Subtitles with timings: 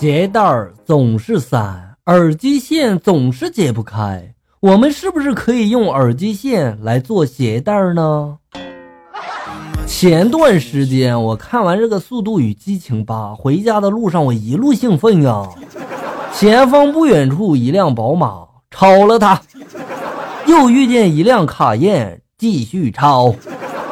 [0.00, 4.32] 鞋带儿总是散，耳机线总是解不开。
[4.60, 8.38] 我们是不是可以用耳机线来做鞋带儿呢？
[9.86, 15.46] 前段时间我看完这个《速度与激情八》，回家的路上我一路兴奋啊！
[16.32, 19.42] 前方不远处一辆宝马超了他，
[20.46, 23.34] 又遇见一辆卡宴，继续超，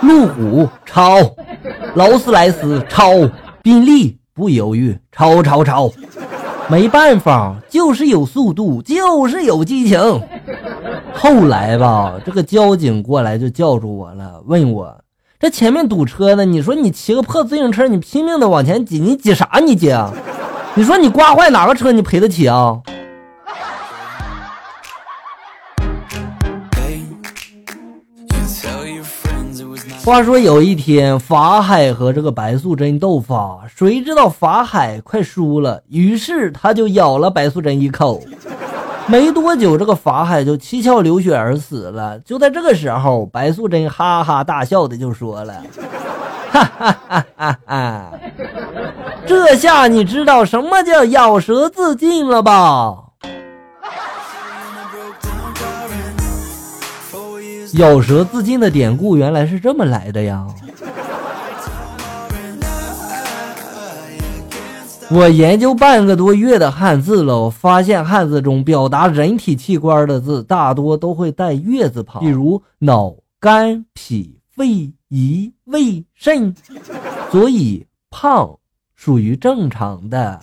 [0.00, 1.18] 路虎超，
[1.94, 3.10] 劳斯莱斯超，
[3.62, 4.18] 宾利。
[4.34, 5.90] 不犹豫，超超超！
[6.68, 9.98] 没办法，就是有速度，就是有激情。
[11.12, 14.96] 后来吧，这个交警过来就叫住我了，问我
[15.38, 19.58] 这前面堵车呢，你说你骑个破自行车，你拼命的往前挤，你挤啥？
[19.64, 20.12] 你挤啊？
[20.74, 22.78] 你说你刮坏哪个车，你赔得起啊？
[30.04, 38.20] 话说有一天，法海和这个白素贞斗法，谁知道法海快输了，于是他就咬了白素贞一口。
[39.06, 42.18] 没多久，这个法海就七窍流血而死了。
[42.20, 45.54] 就在这个时候，白素贞哈哈大笑的就说了
[46.50, 48.12] ：“哈哈哈哈哈，
[49.26, 53.04] 这下你知道什么叫咬舌自尽了吧？”
[57.80, 60.46] 咬舌自尽的典故原来是这么来的呀！
[65.10, 76.54] 我研究半个多月的汉字了，我发现汉字中表达人体器官的字大多都会带月字旁，比如脑、肝、脾、肺、胰、胃、肾，
[77.32, 78.58] 所以胖
[78.94, 80.38] 属于正常的。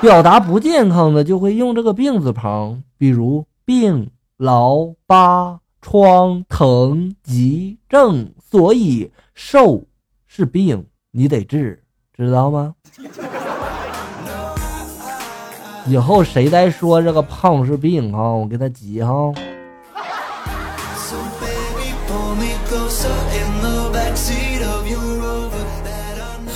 [0.00, 5.60] 表达不健康的就会用这个病字旁，比如病、劳、疤。
[5.86, 9.84] 疮疼急症，所以瘦
[10.26, 11.84] 是病，你得治，
[12.16, 12.74] 知道吗？
[15.86, 19.30] 以后谁再说这个胖是病啊，我给他急哈。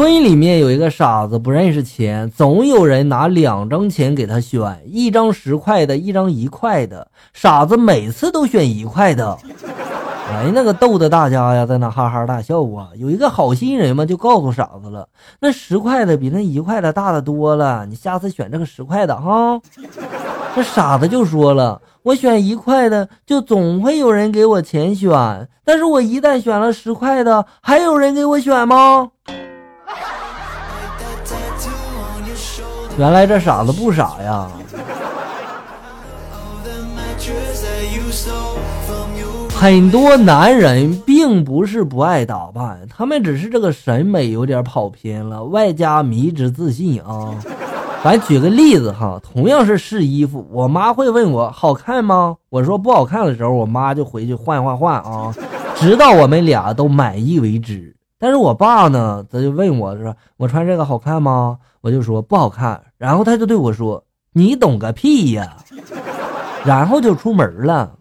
[0.00, 7.06] 村里面有一个傻子，不认识钱，总有人拿两张钱给他选，一张十块的，一张一块的。
[7.34, 9.36] 傻子每次都选一块的，
[10.32, 12.88] 哎，那个逗得大家呀在那哈哈大笑啊。
[12.96, 15.06] 有一个好心人嘛，就告诉傻子了，
[15.38, 19.60] 那十块的比那一块的大的多了，你下次选这个十块的哈。
[20.56, 29.10] 这傻子就说了，我选一块的，就总会有人给我钱选，但是我一旦选了十块的，还有人给我选吗？
[33.00, 34.46] 原来这傻子不傻呀！
[39.58, 47.34] 很多男人并不是不爱打扮，他们只是这个审美有点跑偏了，外加迷之自信啊。
[48.04, 52.36] 咱举个例子哈，同样是试衣服，我妈会问我好看吗？
[52.50, 55.34] 我说不好看的时候，我妈就回去换换换啊，
[55.74, 57.96] 直到我们俩都满意为止。
[58.20, 62.78] 但是我爸呢，他就问我说：“我穿这个好看吗？”我就说不好看。
[62.98, 64.04] 然后他就对我说
[64.34, 65.56] ：“你懂个屁呀！”
[66.66, 67.96] 然后就出门了。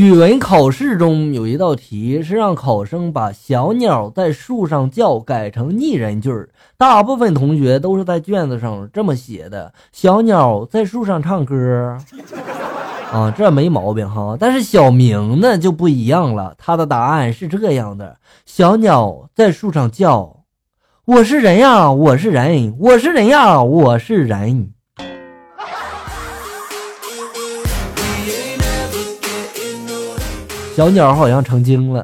[0.00, 11.98] 语文考试中有一道题是让考生把“小鸟在树上叫”改成拟人句儿，大部分同学都是在卷子上这么写的：“小鸟在树上唱歌。
[13.12, 14.38] ”啊，这没毛病哈。
[14.40, 20.44] 但是小明呢就不一样了，他的答案是这样的：“小鸟在树上叫，
[21.04, 24.72] 我是人呀，我是人，我是人呀，我是人。”
[30.80, 32.02] 小鸟好像成精了。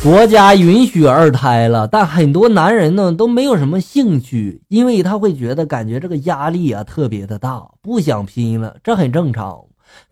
[0.00, 9.58] 国家允许二胎了，但很多男人呢都没有什么兴趣，因为他会觉得感觉这个压力啊特别的大，不想拼了，这很正常。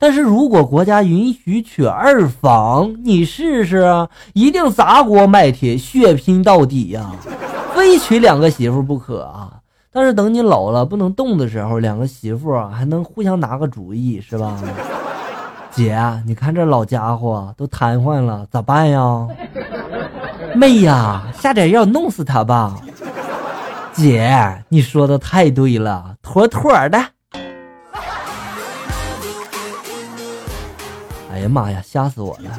[0.01, 3.87] 但是如果国家允许娶二房，你试试，
[4.33, 7.13] 一定砸锅卖铁，血拼到底呀，
[7.73, 9.53] 非娶两个媳妇不可啊！
[9.97, 14.55] 但是等你老了不能动的时候，两个媳妇还能互相拿个主意，是吧？
[15.71, 19.27] 姐，你看这老家伙都瘫痪了，咋办呀？
[20.55, 22.79] 妹呀，下点药弄死他吧！
[23.95, 26.99] 姐，你说的太对了，妥妥的。
[31.33, 32.51] 哎呀妈呀，吓死我了！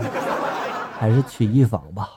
[0.99, 2.09] 还是娶一房吧。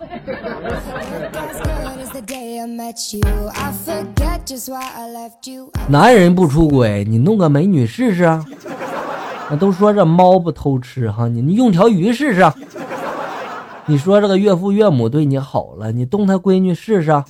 [5.89, 8.25] 男人不出轨，你弄个美女试试。
[9.49, 12.53] 那都说这猫不偷吃哈，你你用条鱼试试。
[13.87, 17.25] 你说这个岳父岳母对你好了，你动他闺女试试。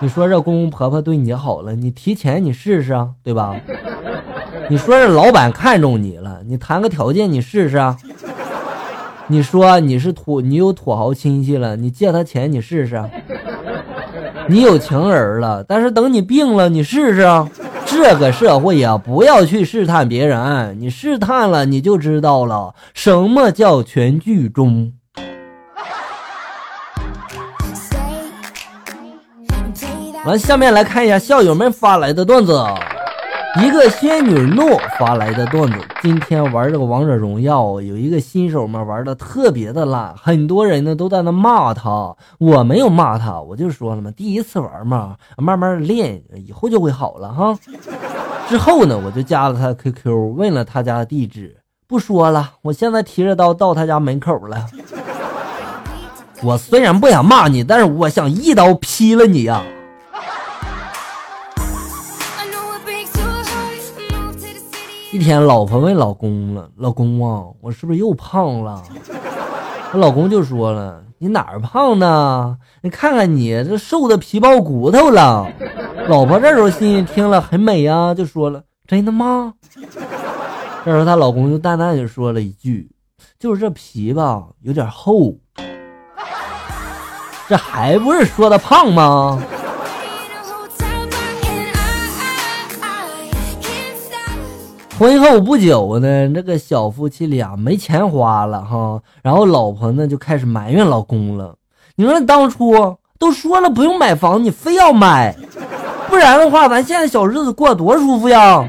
[0.00, 2.92] 你说这公公婆婆对你好了，你提钱你试试，
[3.22, 3.56] 对吧？
[4.68, 7.78] 你说这老板看中你了，你谈个条件你试试。
[9.26, 13.02] 你说你是土，你有土豪亲戚了，你借他钱你试试。
[14.46, 17.26] 你有情人了，但是等你病了，你试试。
[17.86, 24.92] 这个社会呀，不要去试探别人，你试探了，你就知道了什么叫全剧终。
[30.24, 32.58] 完，下面来看一下校友们发来的段子。
[33.56, 42.16] 一个仙女诺发来的段子：今天玩这个王者荣耀，有一个新手嘛，玩的特别的烂，很多人呢都在那骂他。
[42.38, 47.56] 我没有骂他，我就说了嘛，第一次玩嘛，慢慢练，以后就会好了哈。
[48.48, 51.56] 之后呢，我就加了他 QQ，问了他家地址，
[51.86, 52.54] 不说了。
[52.62, 54.66] 我现在提着刀到他家门口了。
[56.42, 59.62] 我虽然不想骂你，但是我想一刀劈了你呀。
[65.14, 68.82] 一天，老婆问老公了：“老公啊，我是不是又胖了？”
[69.94, 72.58] 我老公就说了：“你哪儿胖呢？
[72.82, 75.46] 你看看你这瘦的皮包骨头了。”
[76.10, 79.54] 老婆这时候心里听了很美呀，就说了：“真的吗？”
[80.84, 82.90] 这时候她老公就淡淡就说了一句
[83.38, 85.36] ：“就是这皮吧，有点厚。”
[87.46, 89.40] 这还不是说的胖吗？
[94.96, 101.56] 婚后不久呢，这个小夫妻俩没钱花了哈，然后老婆呢就开始埋怨老公了。
[101.96, 105.34] 你说当初都说了不用买房，你非要买，
[106.08, 108.68] 不然的话，咱现在小日子过多舒服呀。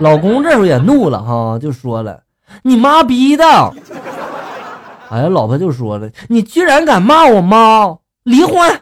[0.00, 2.20] 老公这时候也怒了哈，就说了
[2.62, 3.44] ：“你妈逼的！”
[5.10, 8.80] 哎呀，老婆就说了：“你居然敢骂我妈，离婚！”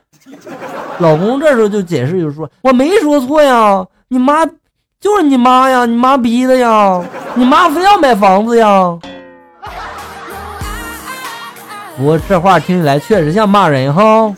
[1.00, 4.47] 老公这时候就解释就说：“我没说错呀，你妈。”
[5.06, 7.00] 就是你妈呀，你妈逼的呀！
[7.37, 8.99] 你妈非要买房子呀！
[11.97, 14.35] 不过这话听起来确实像骂人哈。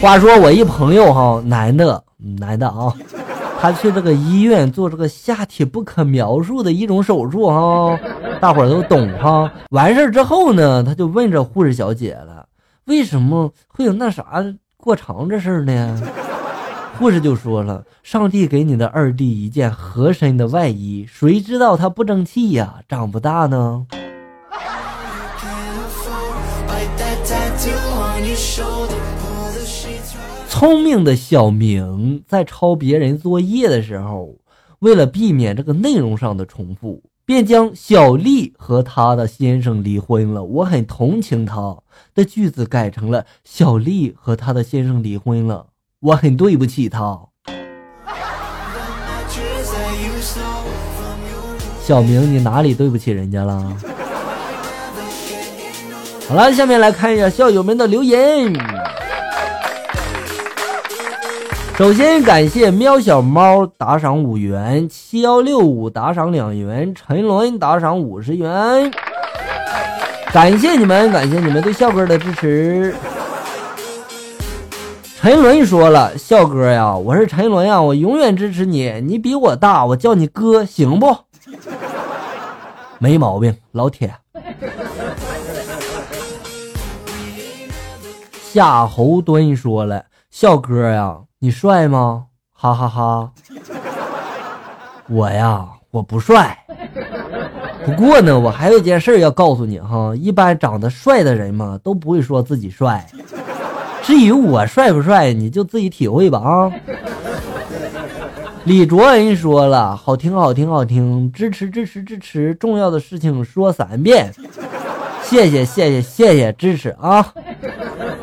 [0.00, 2.02] 话说我一朋友哈，男的，
[2.40, 2.92] 男的啊，
[3.60, 7.96] 他去这个医院做这个下体不可描述的一种手术哈，
[8.40, 9.48] 大伙儿都懂哈。
[9.70, 12.46] 完事儿之后呢，他就问这护士小姐了，
[12.86, 14.44] 为什么会有那啥
[14.76, 16.02] 过长这事儿呢？
[17.02, 23.88] 护士就说了：“上帝给你的二弟一件合身的外衣，谁知道他不争气呀，长不大呢。”
[30.48, 34.36] 聪明的小明在抄别人作业的时候，
[34.78, 40.44] 为了避免这个内容上的重复，便将小丽和他的先生离婚了。
[40.44, 41.78] 我很同情他
[42.14, 45.66] 的句子改成了小丽和他的先生离婚了。
[46.02, 47.16] 我很对不起他，
[51.80, 53.72] 小明，你哪里对不起人家了？
[56.28, 58.52] 好了，下面来看一下校友们的留言。
[61.78, 68.90] 首先感谢喵小猫打赏五元，七幺六五打赏两元，陈伦打赏五十元，
[70.32, 72.92] 感谢你们，感谢你们对笑哥的支持。
[75.22, 79.00] 陈伦说了：“笑哥呀，我是陈伦呀，我永远支持你。
[79.02, 81.16] 你比我大，我叫你哥，行不？
[82.98, 84.12] 没毛病，老铁。”
[88.42, 92.24] 夏侯惇说了：“笑哥呀，你帅吗？
[92.52, 93.30] 哈哈哈。
[95.08, 96.58] 我呀，我不帅。
[97.84, 103.06] 不过呢，我还有一件事要告诉你哈，一般长得帅的人嘛，都不会说自己帅。”
[104.02, 106.72] 至于我帅不帅，你就自己体会吧啊！
[108.64, 114.32] 李卓人说了，好听好听好听，支持支持支持，重要的事情说三遍，
[115.22, 117.32] 谢谢谢谢谢谢支持啊！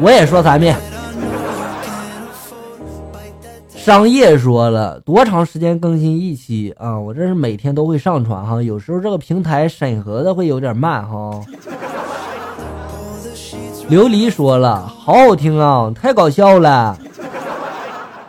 [0.02, 0.76] 我也说三遍。
[3.76, 7.00] 商业说了，多长时间更新一期啊？
[7.00, 11.42] 我这是每天都会上传哈，有时候这个平台审核的会有点慢哈。
[13.90, 16.96] 琉璃说了，好好听啊，太搞笑了！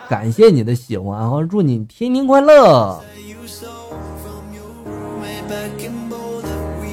[0.08, 2.98] 感谢你的喜欢啊，祝你天天快乐。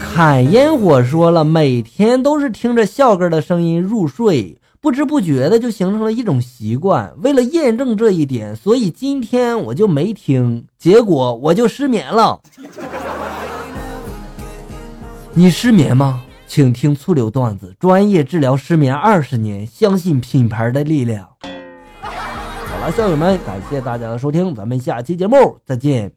[0.02, 7.14] 砍烟火说了，每天都是听着笑哥的声音入睡，不知不觉的就形成了一种习惯。
[7.22, 12.38] 为了验证这一点，所以今天我就没听，结果我就失眠了。
[15.34, 16.24] 你失眠吗？
[16.48, 21.28] 请听醋溜段子，专业治疗失眠二十年，相信品牌的力量。
[21.42, 26.12] 好了，校友们，感谢大家的收听，咱们下期节目再见。